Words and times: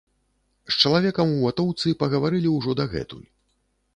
З 0.75 0.79
чалавекам 0.85 1.33
у 1.35 1.43
ватоўцы 1.43 1.93
пагаварылі 2.03 2.49
ўжо 2.57 2.75
дагэтуль. 2.83 3.23